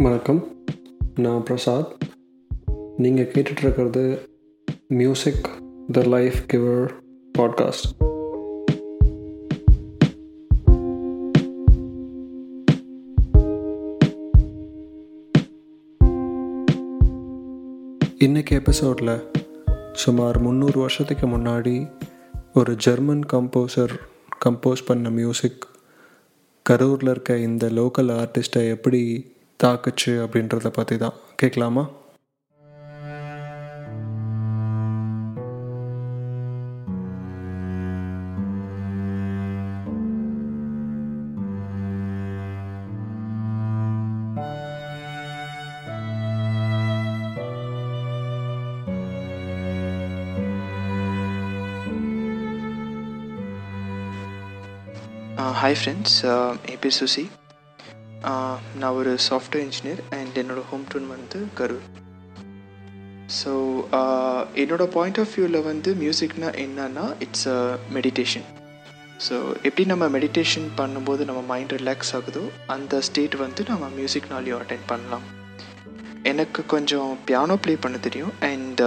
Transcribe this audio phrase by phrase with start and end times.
[0.00, 0.64] வணக்கம்.
[1.14, 1.94] நான் பிரசாத்.
[2.96, 4.18] நீங்கள் கேட்டுட்ருக்கிறது
[4.88, 5.48] music
[5.92, 6.90] the life giver
[7.38, 8.08] podcast
[18.18, 19.30] இன்றைக்கி எபிசோடில்
[19.92, 21.90] சுமார் முந்நூறு வருஷத்துக்கு முன்னாடி
[22.54, 23.98] ஒரு ஜெர்மன் கம்போசர்
[24.44, 25.66] கம்போஸ் பண்ண மியூசிக்
[26.70, 31.16] கரூரில் இருக்க இந்த லோக்கல் ஆர்டிஸ்ட்டை எப்படி தாக்குச்சு அப்படின்றத பற்றி தான்.
[31.36, 31.84] கேட்கலாமா
[55.60, 56.16] ஹாய் ஃப்ரெண்ட்ஸ்
[56.64, 57.22] என் பேர் சுசி
[58.80, 61.86] நான் ஒரு சாஃப்ட்வேர் இன்ஜினியர் அண்ட் என்னோடய ஹோம் டவுன் வந்து கரூர்.
[63.40, 63.52] ஸோ
[64.62, 67.58] என்னோடய பாயிண்ட் ஆஃப் வியூவில் வந்து மியூசிக்னால் என்னன்னா இட்ஸ் அ
[67.96, 68.46] மெடிடேஷன்
[69.26, 69.36] ஸோ
[69.66, 75.26] எப்படி நம்ம மெடிடேஷன் பண்ணும்போது நம்ம மைண்ட் ரிலாக்ஸ் ஆகுதோ அந்த ஸ்டேட் வந்து நம்ம மியூசிக்னாலேயும் அட்டென்ட் பண்ணலாம்.
[76.32, 78.80] எனக்கு கொஞ்சம் பியானோ ப்ளே பண்ண தெரியும் அண்ட்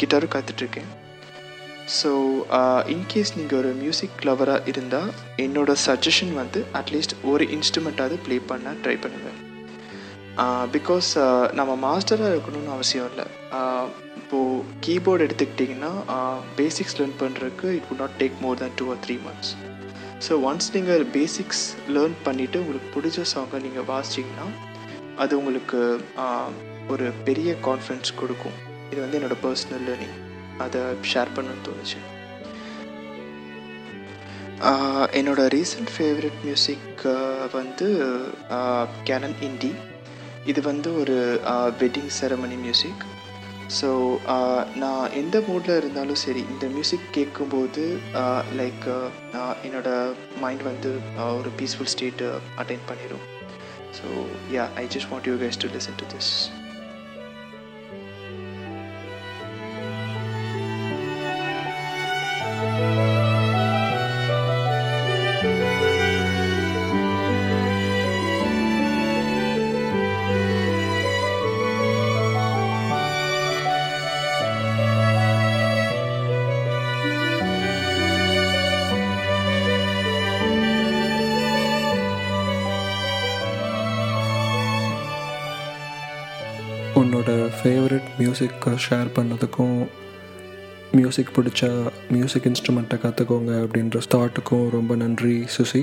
[0.00, 0.90] கிட்டாரும் கற்றுட்ருக்கேன்
[1.86, 2.10] ஸோ
[2.86, 8.96] இன்கேஸ் நீங்கள் ஒரு மியூசிக் லவராக இருந்தால் என்னோட சஜஷன் வந்து அட்லீஸ்ட் ஒரு இன்ஸ்ட்ருமெண்ட்டாவது ப்ளே பண்ண ட்ரை
[8.96, 9.40] பண்ணுவேன்
[10.76, 11.08] பிகாஸ்
[11.58, 13.26] நம்ம மாஸ்டராக இருக்கணும்னு அவசியம் இல்லை.
[13.58, 13.84] Uh,
[14.20, 15.92] இப்போது கீபோர்டு எடுத்துக்கிட்டிங்கன்னா
[16.56, 19.52] பேசிக்ஸ் uh, லேர்ன் பண்ணுறதுக்கு it would not take more than two or three months
[20.26, 21.64] so once நீங்கள் பேசிக்ஸ்
[21.96, 24.48] லேர்ன் பண்ணிவிட்டு உங்களுக்கு பிடிச்ச சாங்கை நீங்கள் வாசிச்சிங்கன்னா
[25.16, 26.48] அது உங்களுக்கு uh,
[26.88, 28.58] ஒரு பெரிய கான்ஃபிடன்ஸ் கொடுக்கும்.
[28.92, 30.16] இது வந்து என்னோடய பர்சனல் லேர்னிங்
[30.58, 32.00] அதை ஷேர் பண்ணணும்னு தோணுச்சு.
[35.18, 37.02] என்னோடய ரீசன்ட் ஃபேவரட் மியூசிக்
[37.52, 37.88] வந்து
[39.04, 39.72] கேனன் இண்டி
[40.46, 41.16] இது வந்து ஒரு
[41.80, 43.04] வெட்டிங் செரமனி மியூசிக்
[43.80, 43.88] ஸோ
[44.74, 47.84] நான் எந்த மூடில் இருந்தாலும் சரி இந்த மியூசிக் கேட்கும்போது
[48.56, 48.86] லைக்
[49.64, 50.92] என்னோடய மைண்ட் வந்து
[51.38, 53.24] ஒரு பீஸ்ஃபுல் ஸ்டேட்டு அட்டைன் பண்ணிடும்
[53.98, 54.06] so
[54.52, 56.32] yeah I just want you guys to listen to this
[87.00, 89.78] உன்னோட ஃபேவரட் மியூசிக்கை ஷேர் பண்ணதுக்கும்
[90.98, 91.70] மியூசிக் பிடிச்ச
[92.14, 95.82] மியூசிக் இன்ஸ்ட்ருமெண்ட்டை கற்றுக்கோங்க அப்படின்ற ஸ்டார்ட்டுக்கும் ரொம்ப நன்றி சுசி.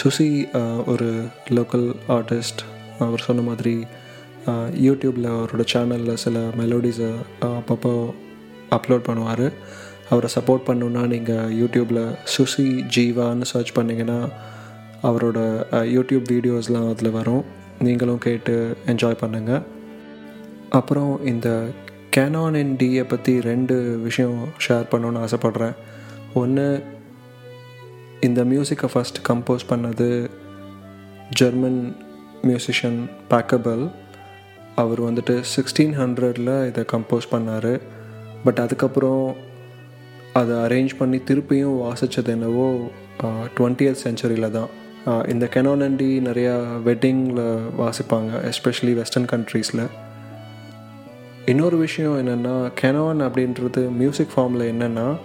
[0.00, 0.28] சுசி
[0.92, 1.08] ஒரு
[1.56, 2.62] லோக்கல் ஆர்டிஸ்ட்
[3.06, 3.76] அவர் சொன்ன மாதிரி
[4.86, 7.12] யூடியூப்பில் அவரோட சேனலில் சில மெலோடிஸை
[7.52, 7.94] அப்பப்போ
[8.76, 9.46] அப்லோட் பண்ணுவார்.
[10.12, 12.04] அவரை சப்போர்ட் பண்ணணுன்னா நீங்கள் யூடியூப்பில்
[12.36, 14.20] சுசி ஜீவான்னு சர்ச் பண்ணிங்கன்னா
[15.08, 15.38] அவரோட
[15.96, 17.44] யூடியூப் வீடியோஸ்லாம் அதில் வரும்.
[17.86, 18.54] நீங்களும் கேட்டு
[18.92, 19.62] என்ஜாய் பண்ணுங்கள்
[20.78, 21.48] அப்புறம் இந்த
[22.16, 25.74] கேனான் என் டியை பற்றி ரெண்டு விஷயம் ஷேர் பண்ணணுன்னு ஆசைப்பட்றேன்.
[26.34, 26.66] ஒன்று
[28.20, 30.08] இந்த மியூசிக்கை ஃபஸ்ட் கம்போஸ் பண்ணது
[31.30, 31.96] ஜெர்மன்
[32.42, 33.00] மியூசிஷியன்
[33.30, 33.84] பேக்கபல்
[34.76, 37.72] அவர் வந்துட்டு சிக்ஸ்டீன் ஹண்ட்ரடில் இதை கம்போஸ் பண்ணார்.
[38.44, 39.34] பட் அதுக்கப்புறம்
[40.32, 42.68] அதை அரேஞ்ச் பண்ணி திருப்பியும் வாசித்தது என்னவோ
[43.56, 44.70] டுவெண்ட்டியத் செஞ்சுரியில் தான்.
[45.28, 46.54] இந்த கெனானண்டி நிறையா
[46.86, 47.44] வெட்டிங்கில்
[47.80, 49.84] வாசிப்பாங்க எஸ்பெஷலி வெஸ்டர்ன் கண்ட்ரீஸில்
[51.46, 55.16] இன்னொரு விஷயம் என்னென்னா கெனான் அப்படின்றது மியூசிக் ஃபார்மில் என்னென்னா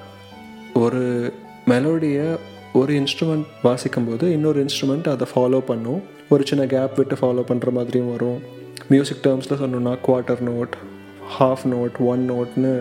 [0.73, 1.33] ஒரு
[1.67, 2.37] மெலோடியை
[2.73, 6.01] ஒரு இன்ஸ்ட்ருமெண்ட் வாசிக்கும்போது இன்னொரு இன்ஸ்ட்ருமெண்ட் அதை ஃபாலோ பண்ணும்.
[6.29, 8.39] ஒரு சின்ன கேப் விட்டு ஃபாலோ பண்ணுற மாதிரியும் வரும்.
[8.87, 10.75] மியூசிக் டேர்ம்ஸில் சொன்னோன்னா quarter note
[11.39, 12.73] half note one நோட்னு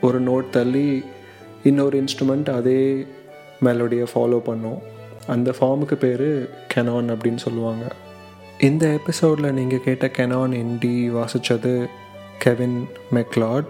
[0.00, 1.02] ஒரு நோட் தள்ளி
[1.62, 3.06] இன்னொரு இன்ஸ்ட்ருமெண்ட் அதே
[3.64, 4.78] மெலோடியை ஃபாலோ பண்ணும்.
[5.26, 6.28] அந்த ஃபார்முக்கு பேர்
[6.74, 7.84] கெனான் அப்படின்னு சொல்லுவாங்க.
[8.60, 11.86] இந்த எபிசோடில் நீங்கள் கேட்ட கெனான் இண்டி வாசித்தது
[12.38, 13.64] கெவின் மெக்லாட்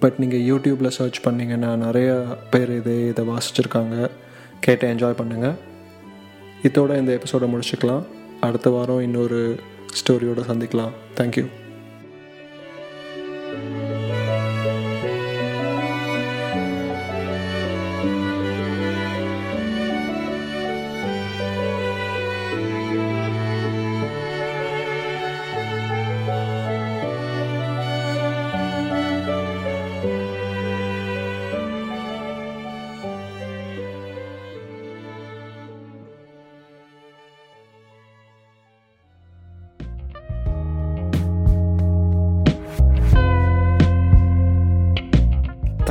[0.00, 4.10] பட் நீங்கள் யூடியூப்பில் சர்ச் பண்ணிங்கன்னா நிறையா பேர் இது இதை வாசிச்சிருக்காங்க.
[4.60, 5.54] கேட்டு என்ஜாய் பண்ணுங்கள்
[6.62, 8.04] இதோட இந்த எபிசோடை முடிச்சுக்கலாம்.
[8.40, 9.60] அடுத்த வாரம் இன்னொரு
[9.94, 10.90] ஸ்டோரியோடு சந்திக்கலாம்.
[11.16, 11.46] Thank you